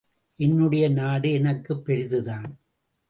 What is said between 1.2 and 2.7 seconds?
எனக்குப் பெரிதுதான்.